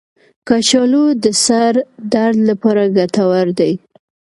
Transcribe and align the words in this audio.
کچالو 0.47 1.05
د 1.23 1.25
سر 1.45 1.73
درد 2.13 2.37
لپاره 2.49 2.83
ګټور 2.97 3.47
دی. 3.59 3.73